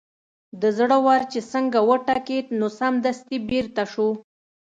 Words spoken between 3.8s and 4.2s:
شو.